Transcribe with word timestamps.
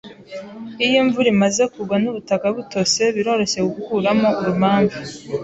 Iyo 0.85 0.95
imvura 1.03 1.27
imaze 1.35 1.61
kugwa 1.73 1.95
nubutaka 2.01 2.45
butose, 2.55 3.01
biroroshye 3.15 3.59
gukuramo 3.75 4.27
urumamfu. 4.39 4.99